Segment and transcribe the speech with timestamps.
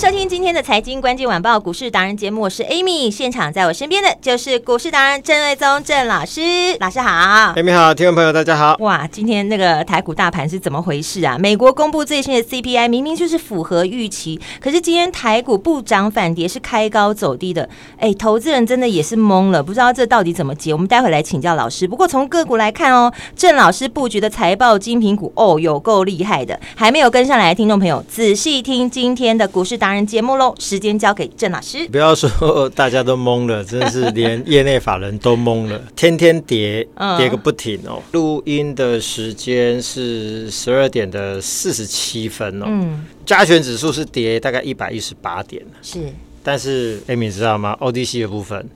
[0.00, 6.40] 收听今天的财经关键晚报股市达人节目，我是 Amy，现场在我身边的就是股市达人郑瑞宗郑老师，
[6.80, 8.76] 老师好，Amy 好，听众朋友大家好。
[8.80, 11.36] 哇，今天那个台股大盘是怎么回事啊？
[11.36, 17.68] 美国公布最新的 CPI，明明就是符合预期，可是今天台股不涨反跌，是开高走低的。
[17.98, 20.72] 哎，投资人真的也是懵了，不知道这到底怎么解。
[20.72, 21.86] 我们待会来请教老师。
[21.86, 26.58] 不过从个股来看哦，郑老师布局的财报精品股哦，有够厉害的。
[26.74, 31.86] 还没有跟上来的听众朋友，仔细听今天的股市达人节目喽，时间交给郑老师。
[31.88, 38.02] 不要说大家都懵了，真的是连业内法人都懵了， 天天跌，跌个不停哦。
[38.12, 42.66] 录音的时间是十二点的四十七分哦。
[42.68, 45.98] 嗯，加权指数是跌大概一百一十八点，是。
[46.42, 48.68] 但是 Amy 知道吗？ODC 的部分。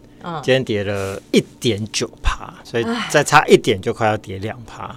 [0.42, 4.94] 今天跌了一点九趴，所以再差一点就快要跌两趴。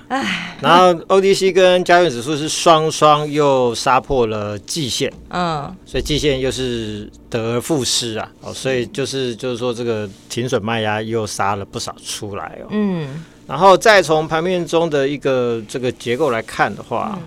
[0.61, 17.19] 然后 ODC 跟加权指数是双双又杀破了季线，嗯，所以季线又是得而复失啊，哦，所以就是就是说这个停损卖压又杀了不少出来哦，嗯，然后再从盘面中的一个这个结构来看的话，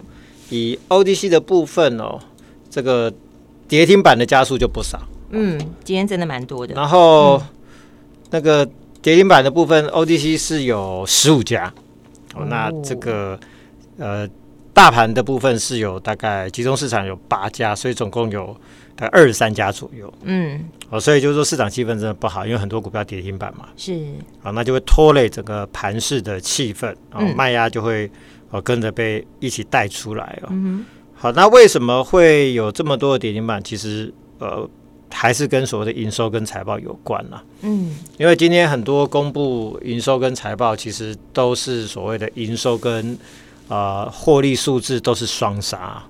[0.48, 2.19] 以 ODC 的部分哦，
[2.71, 3.12] 这个
[3.69, 4.98] 跌停板的加速就不少，
[5.31, 7.41] 嗯，今天真的蛮多的，然后。
[8.31, 8.69] 那个
[9.03, 11.73] 跌停板的部分，ODC 是有十五家，
[12.34, 13.39] 哦，那这个
[13.98, 14.28] 呃
[14.72, 18.56] 大盘的部分是有大概集中市场有八家，所以总共有
[18.94, 20.12] 大概二十三家左右。
[20.22, 23.94] 嗯，哦，所以就是说市场气氛真的不好，因为很多股票跌停板嘛，是，
[24.43, 28.10] 哦，那就会拖累整个盘市的气氛，哦，卖压就会
[28.50, 30.49] 哦跟着被一起带出来哦。
[30.50, 30.84] 嗯，
[31.15, 33.62] 好，那为什么会有这么多的跌停板？
[33.65, 34.69] 其实呃。
[35.12, 43.19] 还是跟所谓的营收跟财报有关了，嗯，因为今天很多公布营收跟财报，其实都是所谓的营收跟
[43.69, 46.09] 呃获利数字都是双杀啊，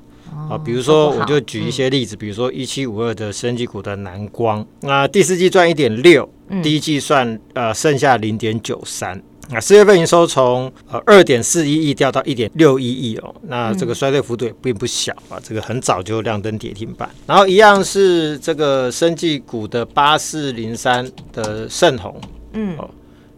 [0.50, 6.28] 哦、比如说我就举一些例子，嗯、比如说一七五二的升级股的南光，那第四季赚一点六，
[6.62, 9.20] 第一季算呃剩下零点九三。
[9.52, 17.10] 那四月份营收从呃二点四一亿掉到一点六一亿哦，那这个衰退幅度也并不小啊，这个很早就亮灯跌停板。
[17.26, 22.20] 然后一样是这个生技股的八四零三的盛虹，
[22.52, 22.88] 嗯，哦，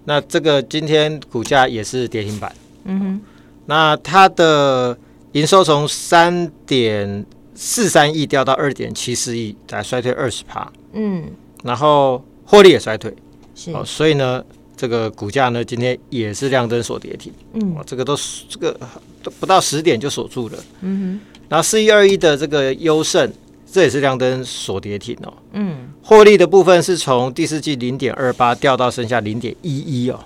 [0.05, 3.21] 那这个今天股价也是跌停板，嗯哼，
[3.65, 4.97] 那它的
[5.33, 7.25] 营收从三点
[7.55, 11.25] 四三亿掉到二点七四亿，才衰退二十趴，嗯，
[11.65, 13.15] 然后获利也衰退，
[13.55, 13.73] 是。
[13.73, 14.44] 哦，所以呢。
[14.82, 18.16] 这个股价呢，今天也是亮灯锁跌停，嗯，这个都
[18.48, 18.76] 这个
[19.22, 21.38] 都不到十点就锁住了，嗯哼。
[21.48, 23.32] 然后四一二一的这个优胜，
[23.70, 25.93] 这也是亮灯锁跌停哦，嗯。
[26.03, 30.19] 获利的部分是从第四季零点二八掉到剩下零点一一哦，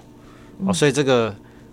[0.64, 1.28] 哦，所以这个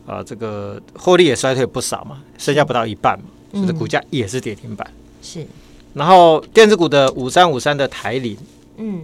[0.05, 4.85] 啊、呃，这个获利也衰退不少嘛，剩下不到一半嘛，所以股价也是跌停板，
[5.21, 5.47] 是。
[5.93, 8.35] 然后电子股的五三五三的台铃，
[8.75, 9.03] 嗯，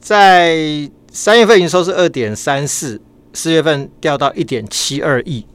[0.00, 2.98] 在三月份营收是二点三四。
[3.32, 5.46] 四月份掉到一点七二亿，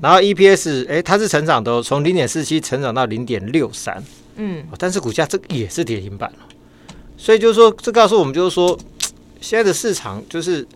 [0.00, 4.02] 然后 EPS 哎、欸，它是成长的，从零点四七成长到零点六三，
[4.36, 6.32] 嗯，但是股价这也是跌停板，
[7.18, 8.78] 所以就是说，这告诉我们就是说，
[9.40, 10.66] 现在的市场就是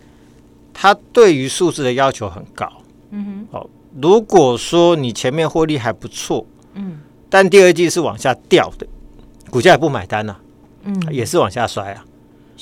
[0.71, 2.71] 它对于数字的要求很高，
[3.09, 3.69] 嗯哼，哦，
[3.99, 8.85] 如果说你前面获利还不错，嗯，但第二季是往下掉的，
[9.49, 10.39] 股价也不买单呐、啊，
[10.83, 12.05] 嗯，也是往下摔啊，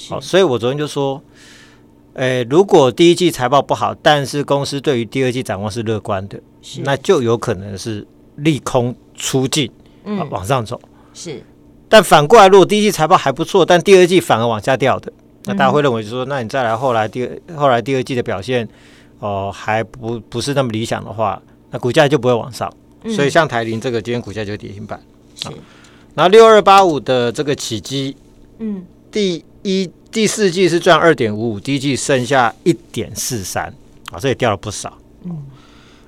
[0.09, 1.21] 好，所以我昨天就说。
[2.15, 6.81] 诶，如果第一季财报不好，但是公司对于第二季展望是乐观的，是。
[6.81, 8.05] 那就有可能是
[8.37, 9.69] 利空出尽，
[10.05, 10.79] 嗯、啊，往上走。
[11.13, 11.43] 是，
[11.89, 15.11] 但反过来，如果第一季财报还不错，但第二季反而往下掉的，
[15.43, 18.65] 那大家会认为就是说，嗯、那你再来后来第二后来第二季的表现，
[19.19, 21.41] 哦、呃，还不不是那么理想的话，
[21.71, 22.71] 那股价就不会往上。
[23.03, 24.97] 嗯、所以像台铃这个，今天股价就跌停板。
[25.35, 25.49] 是，
[26.13, 28.15] 然后六二八五的这个起基，
[28.59, 29.91] 嗯，第一。
[30.11, 33.65] 第四季是赚二点五五，第一季剩下一点四三，
[34.11, 34.97] 啊，这也掉了不少。
[35.25, 35.45] 嗯，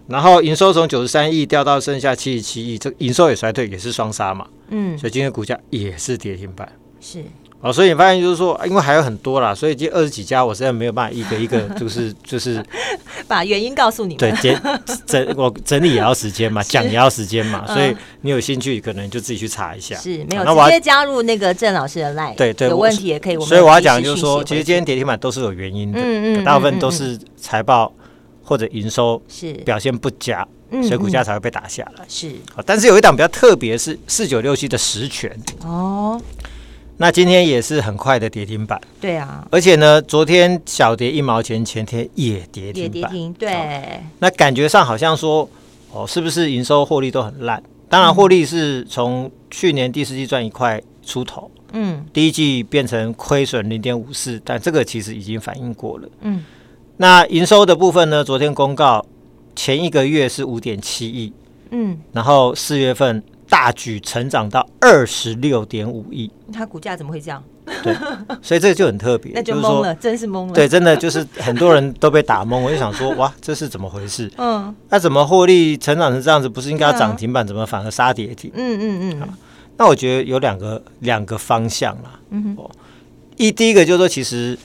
[0.07, 4.47] 然后营收从九十三亿掉到剩下七十七亿，这营收也衰退，也是双杀嘛。
[4.69, 6.71] 嗯，所以今天股价也是跌停板。
[7.01, 7.21] 是，
[7.59, 12.63] 哦，所以你发现就是说，因为还有很多啦，所以这二十几家我实在没有办法一个一个 就是就是
[13.27, 14.17] 把原因告诉你们。
[14.17, 14.53] 对，
[15.07, 19.95] 整整我整理也要时间嘛，讲也要时间嘛，所以你有兴趣可能就自己去查一下。
[19.95, 23.39] 是没有直接加入那个郑老师的 line，对对，有问题也可以。
[23.39, 27.91] 所以我要讲就是说，其实今天跌停板都是有原因的，嗯嗯，大部分都是财报
[28.43, 30.47] 或者营收是表现不佳，
[30.83, 32.05] 所以股价才会被打下来。
[32.07, 32.31] 是，
[32.67, 35.31] 但是有一档比较特别，是四九六七的十銓
[35.63, 36.21] 哦。
[36.99, 43.83] 那今天也是很快的跌停板，对啊，而且呢，昨天小跌一毛钱，前天也跌停板，跌停，对、哦。
[44.17, 45.47] 那感觉上好像说，
[45.91, 47.61] 哦，是不是营收获利都很烂？
[47.87, 56.43] 当然，获利是从去年第四季赚一块出头，嗯，第一季变成亏损零点五四，但这个其实已经反映过了，嗯。
[56.97, 58.23] 那营收的部分呢？
[58.23, 59.05] 昨天公告
[59.55, 61.31] 前一个月是五点七亿，
[61.69, 63.23] 嗯，然后四月份。
[63.49, 67.43] 大举成长到二十六点五亿，它股价怎么会这样？
[67.83, 67.93] 对，
[68.41, 70.53] 所以这个就很特别， 那就懵了，真是懵了。
[70.53, 72.57] 对，真的就是很多人都被打懵。
[72.63, 74.31] 我就想说，哇，这是怎么回事？
[74.37, 76.47] 嗯，那怎么获利成长成这样子？
[76.47, 78.49] 不是应该要涨停板，怎么反而杀跌停？
[78.53, 79.29] 嗯嗯嗯。
[79.77, 82.19] 那我觉得有两个两个方向啦。
[82.29, 82.69] 嗯哼。
[83.35, 84.57] 一第一个就是说，其实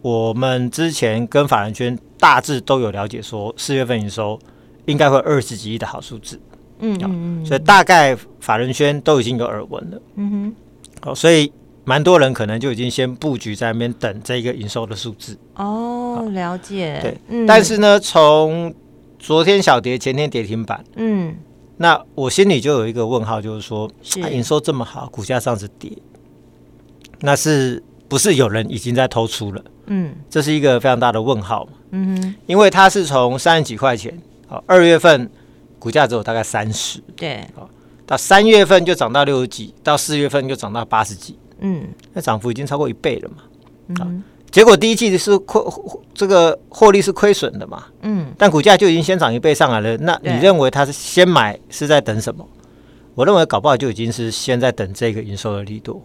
[0.00, 4.38] 我们之前跟法人圈大致都有了解，说四月份营收
[4.86, 6.40] 应该会二十几亿的好数字。
[6.80, 10.02] 嗯，嗯，所以大概法人圈都已经有耳闻了。
[10.16, 10.54] 嗯哼，
[11.00, 11.52] 好，所以
[11.84, 15.36] 蛮多人可能就已经先布局在那边等这个营收的数字。
[15.54, 16.98] 哦，了解。
[17.02, 18.74] 对，嗯、但是呢，从
[19.18, 20.82] 昨天小跌，前天跌停板。
[20.96, 21.34] 嗯，
[21.76, 25.90] 那我心里就有一个问号，就是说，是、啊、营收这么好，股价上次跌，
[27.20, 29.64] 那是不是有人已经在偷出了？
[29.86, 31.72] 嗯，这是一个非常大的问号嘛。
[31.90, 34.16] 嗯哼，因为它是从三十几块钱，
[34.46, 35.30] 好，二月份。
[35.80, 37.44] 股价只有大概三十，对，
[38.06, 43.36] 到三月份就涨到六十几，到四月份就涨到八十几，嗯，那涨幅已经超过一倍了嘛，
[43.88, 45.62] 嗯，结果第一季是亏，
[46.14, 52.46] 这个获利是亏损的嘛，嗯，但股价就已经先涨一倍上来了，那你认为他是先买是在等什么？
[53.14, 56.04] 我认为搞不好就已经是先在等这个营收的力度，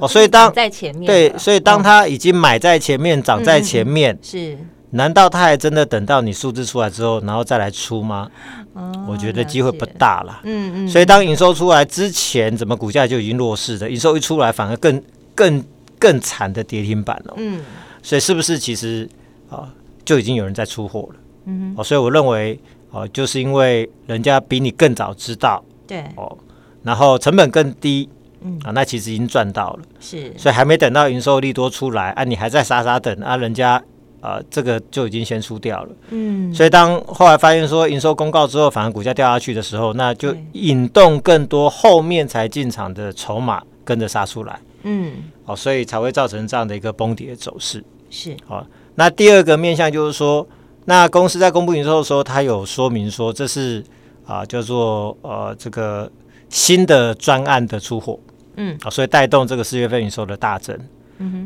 [0.00, 4.58] 哦，所以当在前面，对，所以当他已经买在前面，涨在前面，是。
[4.94, 8.30] 难道他还真的等到你数字出来之后，然后再来出吗？
[8.74, 10.40] 哦、我觉得机会不大了。
[10.44, 10.88] 嗯嗯。
[10.88, 13.90] 所以当营收出来之前，怎么股价就已经弱势的？
[13.90, 15.02] 营收一出来，反而更
[15.34, 15.64] 更
[15.98, 17.34] 更惨的跌停板了。
[17.38, 17.62] 嗯。
[18.02, 19.08] 所以是不是其实
[19.48, 19.72] 啊，
[20.04, 21.20] 就已经有人在出货了？
[21.46, 22.60] 嗯哦，所以我认为
[22.90, 25.64] 哦，就是因为人家比你更早知道。
[25.86, 26.04] 对。
[26.16, 26.36] 哦。
[26.82, 28.10] 然后成本更低。
[28.42, 28.60] 嗯。
[28.62, 29.80] 啊，那其实已经赚到了。
[30.00, 30.34] 是。
[30.36, 33.82] 所以还没等到营收利多出来啊，你还在傻傻等啊，人家。
[34.22, 35.90] 啊、呃，这个就已经先输掉了。
[36.10, 44.58] 嗯，所以当后来发现说营收公告之后，反而股价掉下去的时候，那就引动更多后面才进场的筹码跟着杀出来。
[44.84, 45.12] 嗯，
[45.44, 47.84] 好、哦，所以才会造成这样的一个崩跌的走势。
[48.08, 50.46] 是，好、哦，那第二个面向就是说，
[50.84, 53.84] 那公司在公布营收的时候，它有说明说这是
[54.24, 56.10] 啊叫做呃这个
[56.48, 58.18] 新的专案的出货。
[58.56, 60.78] 嗯，啊、哦，所以带动这个四月份营收的大增。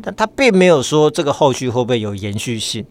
[0.02, 2.84] 但他并没有说这个后续会不会有延续性，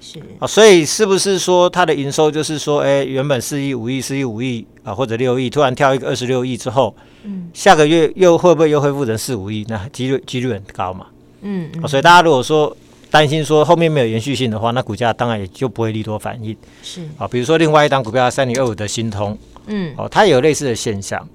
[0.00, 0.20] 是。
[0.38, 6.94] 啊，所以是不是说它的营收就是说，哎，原本四亿五亿四亿五亿啊，或者六亿，突然跳一个二十六亿之后，
[7.24, 9.64] 嗯，下个月又会不会又恢复成四五亿？
[9.68, 11.06] 那几率几率很高嘛，
[11.42, 12.76] 嗯，嗯，所以大家如果说
[13.10, 17.02] 担心说后面没有延续性的话，那股价当然也就不会利多反应，是。
[17.18, 21.26] 啊，比如说另外一档股票三零二五的新通，嗯，哦，它也有类似的现象，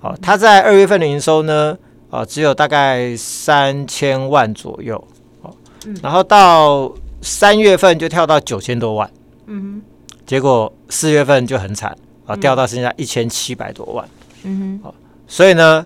[0.00, 1.76] 哦，它在二月份的营收呢？
[2.10, 4.96] 哦，只有大概三千万左右，
[5.42, 5.54] 哦，
[5.86, 9.10] 嗯、然后到三月份就跳到九千多万，
[9.46, 9.82] 嗯哼，
[10.26, 11.90] 结果四月份就很惨，
[12.24, 14.08] 啊、哦，掉到剩下一千七百多万，
[14.44, 14.94] 嗯哼，哦，
[15.26, 15.84] 所以呢，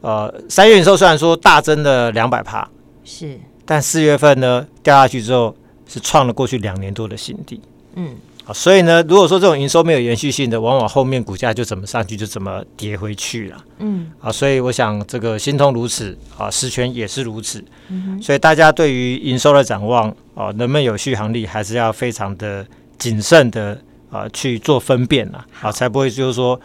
[0.00, 2.68] 呃，三月营收虽然说大增了两百趴，
[3.04, 7.60] 是，但四月份呢掉下去之后是创了过去两年多的新低，
[7.94, 8.16] 嗯。
[8.52, 13.56] 所以呢，如果说这种营收没有延续性的，往往后面股价就怎么上去就怎么跌回去了。
[13.80, 17.64] 嗯，啊，所以我想这个新通如此，啊，十銓也是如此。
[17.88, 22.64] 嗯哼，所以大家对于营收的展望，啊，能不能有续航力，还是要非常的
[22.96, 23.76] 谨慎的
[24.10, 26.60] 啊去做分辨啊，好，才不会就是说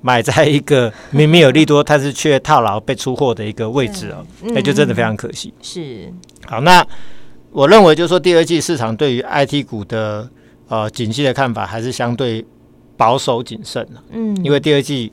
[0.00, 5.54] 买在一个 明明有利多，但是却套牢被出货的一个位置哦，那就真的非常可惜。
[5.62, 6.12] 是，
[6.46, 6.84] 好，那
[7.52, 10.28] 我认为就是说第二季市场对于 IT 股的。
[10.68, 12.44] 呃，景气的看法还是相对
[12.96, 15.12] 保守谨慎，嗯，因为第二季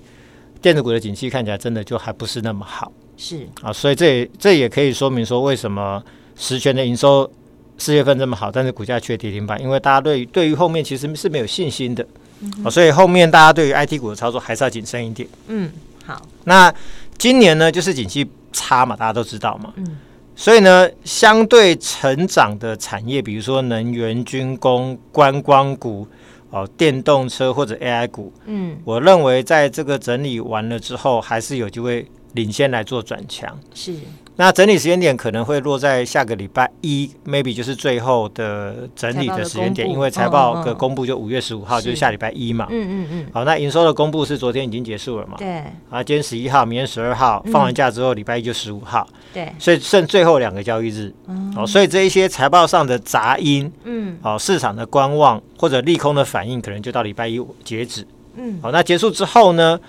[0.62, 2.92] 电子股的景气看起来真的就还不是那么好。
[3.16, 6.04] 是啊，所以这也这也可以说明说，为什么
[6.36, 7.30] 十銓的营收
[7.78, 12.06] 四月份这么好，但是股价却跌停板，因为大家对于对于后面其实是没有信心的。
[12.40, 15.30] 嗯，啊，所以后面大家对于 IT 股的操作还是要谨慎一点。
[15.48, 15.72] 嗯，
[16.06, 16.20] 好。
[16.46, 16.74] 那
[17.18, 19.72] 今年呢，就是景气差嘛，大家都知道嘛。
[19.76, 19.98] 嗯，
[20.36, 26.08] 所以呢，相对成长的产业，比如说能源、军工、观光股。
[26.56, 33.60] 哦，电动车或者 AI 股，嗯，我认为在这个整理完了之后，还是有机会领先来做转强。
[33.74, 33.96] 是。
[34.36, 42.66] 那整理时间点可能会落在下个礼拜一，maybe 就是最后的整理的时间点，因为财报的公布就五月十五号，就是下礼拜一嘛。
[42.72, 43.28] 嗯嗯嗯。
[43.32, 45.36] 好，那营收的公布是昨天已经结束了嘛？
[45.38, 45.64] 对。
[45.90, 49.08] 啊，今天十一号，明天十二号，放完假之后，礼拜一就十五号。
[49.32, 49.54] 对。
[49.60, 51.14] 所以剩最后两个交易日。
[51.56, 58.04] 哦，所以这一些财报上的杂音，嗯，哦，市场的观望或者利空的反应，可能就到礼拜一截止。
[58.36, 58.58] 嗯。
[58.64, 59.80] 好，那结束之后呢，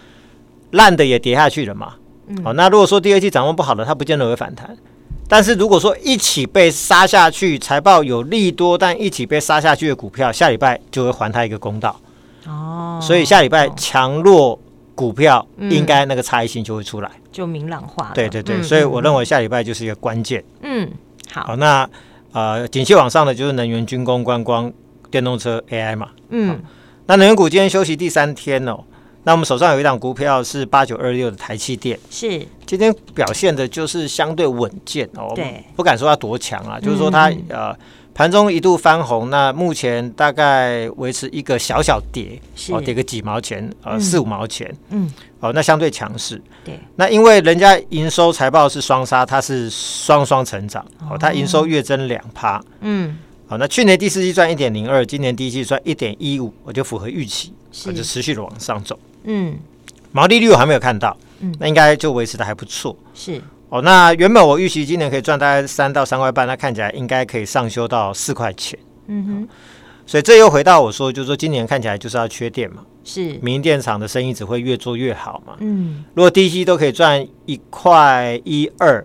[0.72, 1.94] 烂的也跌下去了嘛。
[2.42, 4.76] 好，那如果说第二季展望不好的，它不见得会反弹。
[5.26, 11.98] 但是如果说一起被杀下去，财报有利多，但一起被杀下去的股票，下礼拜就会还它一个公道。
[12.46, 14.58] 哦，所以下礼拜强弱
[14.94, 18.12] 股票应该那个差异性就会出来，就明朗化。
[18.14, 20.44] 对对对，所以我认为下礼拜就是一个关键。
[20.62, 20.88] 嗯，
[21.32, 21.88] 好，好，那
[22.32, 24.70] 呃，景气往上的就是能源、军工、观光、
[25.10, 26.10] 电动车、AI 嘛。
[26.28, 26.60] 嗯，
[27.06, 28.84] 那能源股今天休息第三天哦。
[29.24, 32.46] 那我们手上有一档股票是八九二六的台气电，是。
[32.66, 37.76] 今天表现的就是相对稳健哦，对，不敢说它多强啊，就是说它呃
[38.14, 42.40] 盘中一度翻红，那目前大概维持一个小小跌，
[42.70, 53.16] 哦，跌个几毛钱，呃，四五毛钱，嗯，哦，那相对强势，对，那因为人家营收财报是双杀，它是双双成长，哦，它营收月增两趴，嗯，
[53.46, 57.52] 好，那去年第四季赚一点零二，今年第一季赚一点一五，我就符合预期，
[57.86, 58.98] 我就持续的往上走。
[59.24, 59.58] 嗯，
[60.12, 62.96] 毛利率我还没有看到，嗯，那应该就维持的还不错。
[63.12, 63.40] 是。
[63.68, 68.78] 哦，那原本我预期今年可以赚大概三到三块半，那看起来应该可以上修到四块钱。
[69.08, 69.48] 嗯哼，
[70.06, 73.38] 所以这又回到我说，就是说今年看起来就是要缺电嘛，是。
[73.42, 75.56] 民营电厂的生意只会越做越好嘛。
[75.58, 79.04] 嗯，如果第一季都可以赚一块一二。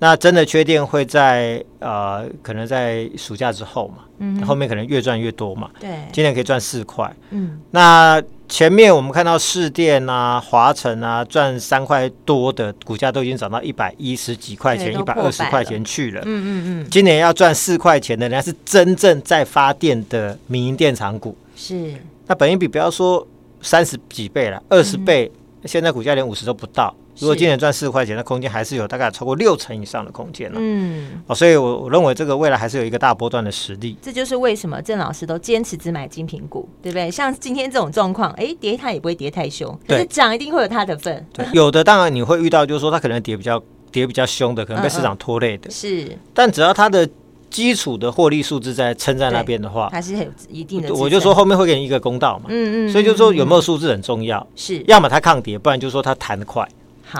[0.00, 8.20] 那真的缺电会在呃，可能在暑假之后嘛，嗯，后面可能越赚越多嘛，对，今年可以赚四块，嗯，那
[8.52, 21.94] 前面我们看到市电啊、华晨啊赚三块多的股价都已经涨到一百一十几块钱、一百二十块钱去了，嗯嗯嗯，今年要赚四块钱的，人家是真正在发电的民营电厂股，是，
[22.26, 23.26] 那本益比不要说
[23.62, 25.32] 三十几倍了，二十倍，
[25.62, 26.94] 嗯、现在股价连五十都不到。
[27.18, 30.58] 如果今年赚四块钱，那空间还是有大概超过六成以上的空间了。
[30.58, 33.96] 嗯，哦，所以我我认为这个未来还是有一个大波段的实力。
[34.00, 37.10] 这就是为什么郑老师都坚持只买精品股，对不对？
[37.10, 41.24] 像今天这种状况，哎，跌它也不会跌太凶，可是涨一定会有它的份。
[41.32, 45.70] 对，有的当然你会遇到，就是说它可能跌比较跌比较凶的，可能被市场拖累的。
[45.70, 47.06] 是，但只要它的
[47.50, 50.92] 基础的获利数字在撑在那边的话，还是有一定的。
[50.94, 52.46] 我就说后面会给你一个公道嘛。
[52.48, 52.90] 嗯嗯。
[52.90, 54.44] 所以就是说有没有数字很重要。
[54.56, 56.66] 是，要么它抗跌，不然就是说它弹得快。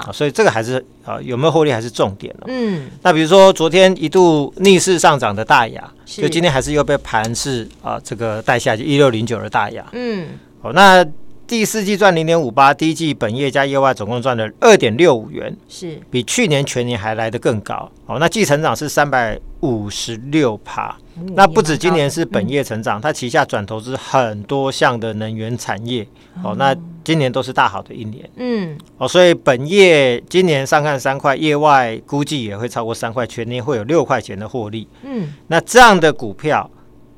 [0.01, 2.45] 好，所以这个还是啊，有没有获利还是重点了。
[2.47, 9.85] 嗯，那比如说昨天一度逆势上涨的大雅，就今天还是又被盘势啊这个带下去一六零九的大雅。
[9.91, 10.27] 嗯，
[10.61, 11.05] 好，那
[11.53, 17.87] 第四季赚零点五八，第一季本业加业外总共赚了二点六五元，是比去年全年还来得更高。
[18.07, 20.97] 哦，那季成长是三百五十六趴。
[21.35, 26.07] 那不止今年是本业成长，它旗下转投资很多项的能源产业。
[26.43, 26.75] 哦，那。
[27.03, 36.71] 今年都是大好的一年，嗯，哦，所以本业今年上看三块，业外估计也会超过三块，全年会有六块钱的获利，嗯，那这样的股票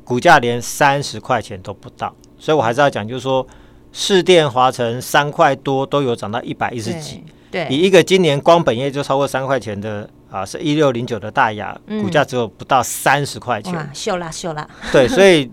[0.04, 3.46] 股价连三十块钱都不到，所以我还是要讲，就是说
[3.98, 15.50] 士电、华城三块多都有涨到一百一十几，对，以一个今年光本业就超过三块钱的啊，是一六零九的大亚，股价只有不到三十块钱，秀啦秀啦，对，所以。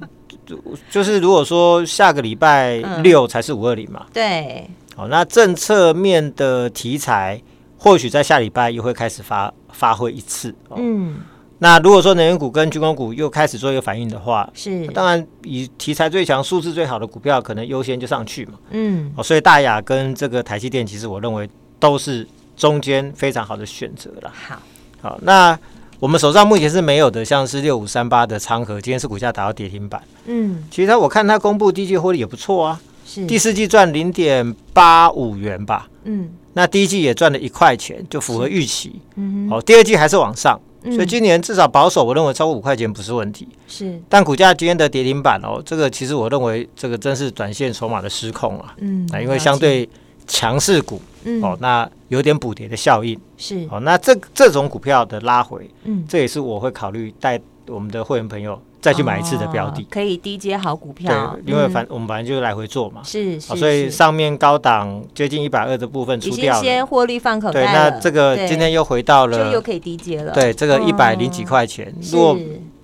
[0.91, 7.41] 就是如果说下个礼拜六才是五二零嘛，对，好，那政策面的题材
[7.79, 11.21] 或许在下礼拜又会开始发发挥一次，嗯，
[11.63, 22.27] 那如果说能源股跟军工股又开始做一个反应的话，是，当然以题材最强、数字最好的股票可能优先就上去嘛，嗯，所以大亚跟这个台积电，其实我认为都是
[22.57, 24.33] 中间非常好的选择了。
[24.35, 24.61] 好，
[25.01, 25.57] 好，那。
[26.03, 30.03] 我们手上目前是没有的，像是六五三八的昌河，今天是股价达到跌停板。
[30.27, 35.89] 嗯，其实它我看它公布第一季获利也不错啊，是第四季赚零点八五元吧。
[36.03, 39.01] 嗯，那第一季也赚了一块钱，就符合预期。
[39.15, 43.49] 嗯，哦，第二季还是往上，所以今年至少保守，我认为超过五块钱不是问题。
[43.69, 48.75] 是，但股价今天的跌停板哦，这个其实我认为这个真是短线筹码的失控啊。
[48.79, 49.89] 嗯，因为相对。
[50.25, 61.39] 强势股，嗯，哦，那有点补跌的效应，是，哦，那这这种股票的拉回，嗯，这也是我会考虑带我们的会员朋友再去买一次的标的，哦、可以低接好股票。
[61.47, 67.63] 对，因为反、嗯、我们反正就是来回做嘛，是，是，所以上面高档接近一百二的部分出掉了，先获利放口袋。
[67.63, 70.33] 对，那这个今天又回到了，就又可以低接了。
[70.33, 72.37] 对，这个一百零几块钱，哦、如果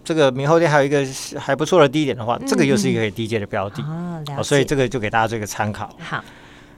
[0.05, 1.05] 这个明后天还有一个
[1.37, 3.83] 还不错的低点的话，嗯、这个又是一个可以低接的标的。
[4.37, 5.91] 哦，所以这个就给大家做一个参考。
[5.99, 6.23] 好。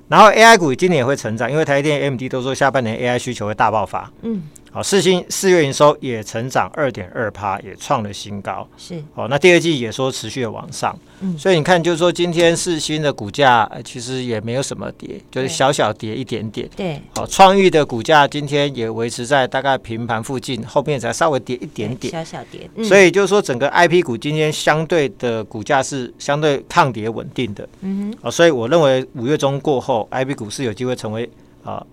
[0.09, 4.11] 然后 AI 股今年也会成长，因为台积电、AMD 都说下半年 AI 需求会大爆发。
[4.23, 4.43] 嗯。
[4.73, 8.67] 好，四星四月营收也成长二点二趴，也创了新高。
[8.77, 10.97] 是，哦，那第二季也说持续的往上。
[11.23, 16.69] 嗯，所以你看，就是说今天四星的股价其实也没有什么跌，就是小小跌一点点。
[16.77, 22.71] 对，好，创意的股价今天也维持在大概平盘附近，后面才稍微跌一点点，小小跌。
[22.85, 27.69] 所以就是说，整个 IP 股今天相对的股价是相对抗跌稳定的。
[27.81, 31.29] 嗯哼，好，所以我认为五月中过后，IP 股是有机会成为
[31.65, 31.85] 啊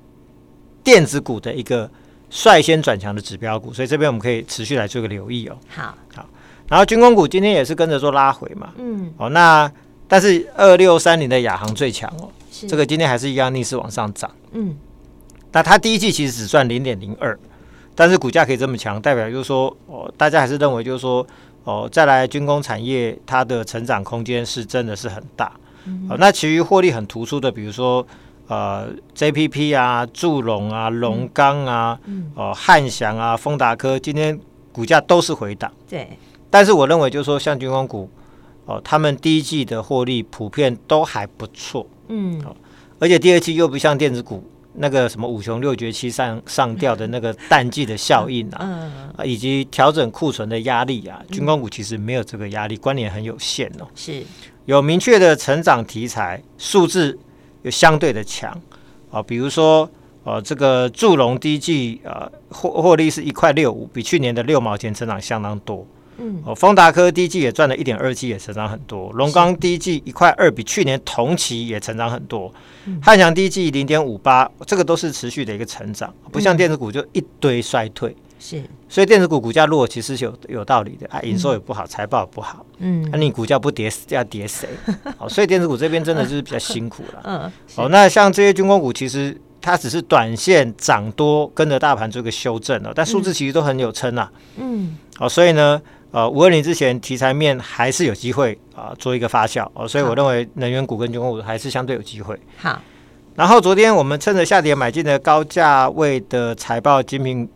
[0.84, 1.89] 电子股的一个。
[2.29, 5.57] 率先转强的指标股，所以这边我们可以持续来做个留意哦。
[5.67, 6.25] 好，好，
[6.67, 8.74] 然后军工股今天也是跟着做拉回嘛。
[8.77, 9.72] 嗯，哦，那
[10.07, 12.29] 但是二六三零的亚航最强哦，
[12.67, 14.29] 这个今天还是一样逆势往上涨。
[14.51, 14.75] 嗯，
[15.51, 17.38] 那它第一季其实只赚零点零二，
[17.96, 21.25] 但是股价可以这么强，代表就是说哦，大家还是认为就是说
[21.63, 25.51] 哦，再来军工产业它的成长空间是真的是很大。
[25.86, 28.05] 嗯，哦，那其余获利很突出的，比如说。
[28.48, 34.39] 呃，JPP 啊，祝龙啊，龙钢啊，嗯，哦、呃，汉翔啊，丰达科今天
[34.72, 35.70] 股价都是回档。
[35.89, 36.18] 对，
[36.50, 38.10] 但是我认为就是说，像军工股，
[38.66, 41.86] 哦、呃，他们第一季的获利普遍都还不错。
[42.08, 42.56] 嗯、呃，
[43.00, 44.42] 而且第二季又不像电子股
[44.75, 53.88] 那个什么五雄六绝七上上吊的那个淡季的效应啊，嗯，啊，以及调整库存的压力啊，军工股其实没有这个压力，关联很有限哦。
[53.94, 54.24] 是
[54.63, 57.20] 有明确的成长题材数字。
[57.68, 58.50] 就相对的强
[59.12, 59.90] 啊，比如说
[60.24, 65.86] 呃，这个祝融第一季呃获获利是一块六五，比去年的六毛钱成长相当多。
[66.18, 69.12] 嗯，哦，丰达科第一季也赚了一点二七，也成长很多。
[69.12, 72.50] 龙钢第一季一块二，比去年同期也成长很多。
[73.02, 78.16] 汉翔第一季零点五八，这个都是持续的一个成长，不像电子股就一堆衰退。
[78.39, 84.70] 是，所以电子股股价弱其实是有有道理的啊，营收也不好，财报也不好，嗯，那你股价不跌要跌谁？
[85.18, 87.22] 好， 所以电子股这边真的就是比较辛苦了。
[87.25, 94.31] 嗯，哦，那像这些军工股，其实它只是短线涨多，跟着大盘做个修正了，但数字其实都很有撑啊。
[94.57, 95.81] 嗯，好，所以呢，
[96.12, 102.40] 呃，五二零之前题材面还是有机会啊，做一个发酵哦，所以我认为能源股跟军工股还是相对有机会。
[102.57, 102.79] 好，
[103.35, 107.50] 然后昨天我们趁着下跌买进的高价位的财报精品。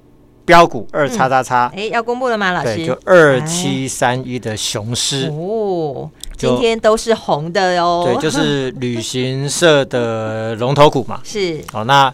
[0.51, 2.51] 标股二叉叉叉，哎、嗯，要公布了吗？
[2.51, 8.03] 老师，对，就二七三一的雄狮哦，今天都是红的哦。
[8.05, 11.21] 对，就是旅行社的龙头股嘛。
[11.23, 12.13] 是，好，那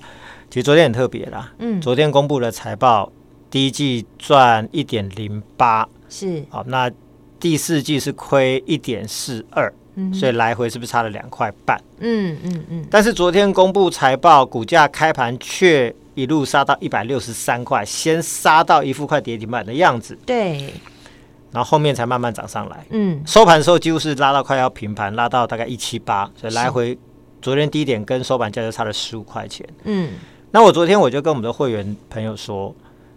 [0.52, 1.52] 其实昨天很特别啦。
[1.58, 3.12] 嗯，昨天公布了财报，
[3.50, 6.91] 第一季赚一点零八，是，好，那
[7.39, 9.73] 第四季是亏一点四二，
[10.13, 11.82] 所以来回是不是差了两块半？
[12.02, 12.86] 嗯嗯嗯。
[12.91, 15.91] 但是昨天公布财报，股价开盘却。
[16.18, 20.74] 一路杀到一百六十三块，先杀到一副快跌停板的样子，对，
[21.52, 22.84] 然后后面才慢慢涨上来。
[22.90, 26.98] 嗯，收盘的时候几乎是拉到快要平盘，拉到大概一七八，所以来回
[27.40, 29.64] 昨天低点跟收盘价就差了十五块钱。
[29.84, 30.14] 嗯，
[30.50, 32.74] 那我昨天我就跟我们的会员朋友说，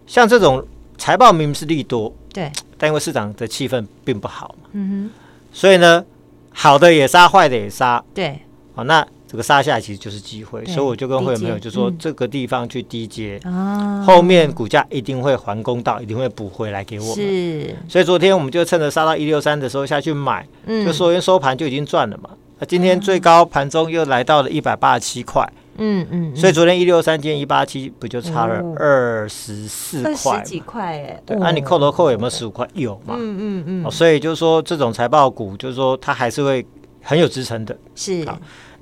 [0.07, 0.63] 像这种
[0.99, 5.11] 财报明明是利多，对，但因为市场的气氛并不好嘛，嗯哼，
[5.55, 6.05] 所以呢，
[6.53, 8.41] 好的也杀，坏的也杀，对，
[8.75, 9.07] 好那。
[9.31, 17.15] 这个杀下来其实就是机会，所以我就跟会员朋友就说，这个地方去低接，嗯、后面股价一定会还公道，一定会补回来给我们。
[17.15, 22.31] 是，所以昨天我们就趁着杀到一六三的时候下去买，嗯、就说因为收盘就已经赚了嘛。
[22.59, 30.15] 那今天最高盘中又来到了一百八十七块，嗯嗯，所以昨天一六三，今天一八七，不就差了二十四块？
[30.15, 31.23] 十几块哎。
[31.25, 32.69] 对，那、啊、你扣头扣有没有十五块？
[32.75, 33.15] 有嘛？
[33.17, 33.91] 嗯嗯嗯。
[33.93, 36.67] 所以就是说，这种财报股，就是说它还是会
[37.01, 37.79] 很有支撑的。
[37.95, 38.27] 是。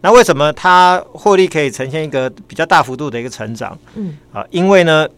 [0.00, 3.76] 那为什么它获利可以呈现一个比较大幅度的一个成长？
[3.96, 5.08] 嗯啊，因为呢，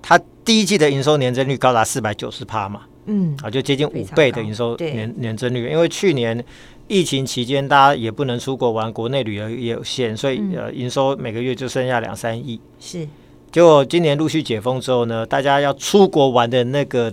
[0.00, 5.68] 它第一季的营收年增率高达四百九十趴嘛，嗯啊，就接近五倍的营收年年增率。
[5.68, 6.44] 因为去年
[6.86, 12.60] 疫情期间大家也不能出国玩，国内旅游也有限，所以呃营收每个月就剩下两三亿。
[12.78, 13.08] 是，
[13.50, 17.12] 结果今年陆续解封之后呢，大家要出国玩的那个。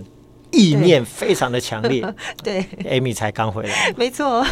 [0.52, 2.02] 意念非常的强烈，
[2.42, 4.44] 对，Amy 才刚回来，没错。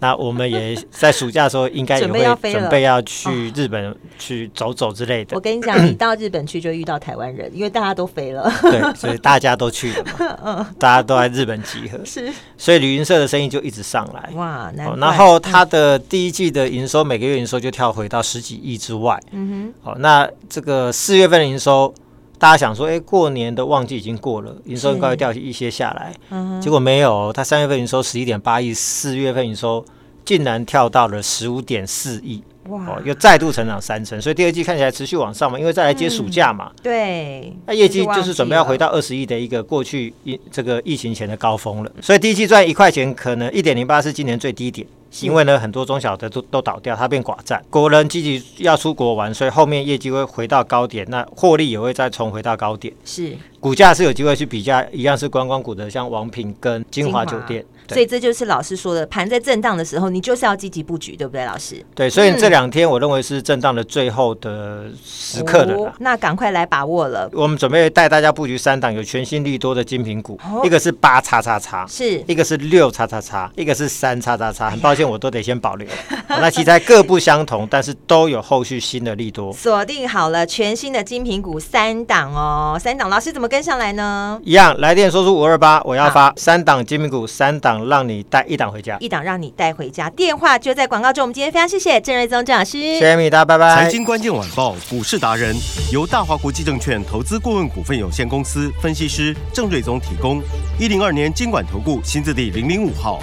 [0.00, 5.36] 那我们也在暑假的时候，应该 也会准备要去日本去走走之类的。
[5.36, 21.92] 我跟你讲，你到日本去就遇到台湾人，因为大家都飞了， 对，所以大家都去了嘛，大家都在日本集合，是，所以旅行社的生意就一直上来，哇，然后他的第一季的营收，每个月营收就跳回到十几亿之外，嗯哼，好，那这个四月份的营收。
[22.38, 29.84] 大家想说，哎、欸，过年的旺季已经过了，营收应该会掉一些下来，嗯、结果没有，它三月份营收十一点八亿，四月份营收
[30.24, 32.42] 竟然跳到了十五点四亿。
[32.68, 32.84] 哇！
[32.86, 36.70] 哦，又再度成长三成，所以第二季看起来持续往上嘛，因为再来接暑假嘛。
[36.70, 41.90] 嗯、对，那业绩就是准备要回到二十亿的一个过去疫这个疫情前的高峰了。
[42.02, 44.86] 所以第一季赚一块钱，可能一点零八是今年最低点，
[45.20, 47.62] 因为呢很多中小的都都倒掉，它变寡占。
[47.70, 52.92] 国人积极要出国玩，所以后面业绩会回到高点，那获利也会再重回到高点。
[53.04, 57.64] 是，股价是有机会去比价，一样是观光股的，像王品跟金华酒店。
[57.94, 61.84] 所以这就是老师说的，盘在震荡的时候，你就是要积极布局，对不对，老师？
[61.94, 65.92] 对，所以这两天我认为是震荡的最后的时刻了、哦。
[65.98, 67.28] 那赶快来把握了。
[67.32, 74.68] 我们准备带大家布局三档有全新利多的精品股，哦、一个是八叉叉叉，是一个是六叉叉叉，一个是三叉叉叉。
[74.70, 75.88] 很抱歉，我都得先保留。
[76.28, 79.50] 那题材各不相同，但是都有后续新的利多。
[79.52, 84.38] 锁定好了全新的精品股三档哦，三档老师怎么跟上来呢？
[84.44, 87.77] 一样，来电说出五二八，我要发三档精品股三档。
[87.86, 90.08] 让你带一档回家，一档让你带回家。
[90.10, 91.24] 电话就在广告中。
[91.24, 93.74] 我们今天非常谢谢郑瑞宗郑老师，谢谢米大，拜拜。
[93.74, 95.54] 财经关键晚报股市达人
[95.92, 100.40] 由大华国际证券投资顾问股份有限公司分析师郑瑞宗提供。
[100.78, 103.20] 一零二年金管投顾新字第零零五号。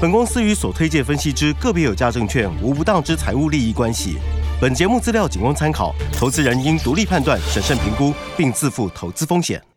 [0.00, 4.16] 本公司与所推荐分析之个别有价证券无不当之财务利益关系。
[4.60, 9.68] 本节目资料仅供参考，投资人应独立判断、审慎评估，并自负投资风险。